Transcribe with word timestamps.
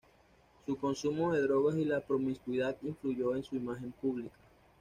Su 0.65 0.77
consumo 0.79 1.31
de 1.31 1.43
drogas 1.43 1.75
y 1.75 1.85
la 1.85 2.01
promiscuidad 2.01 2.75
influyó 2.81 3.35
en 3.35 3.43
su 3.43 3.55
imagen 3.55 3.91
pública. 3.91 4.33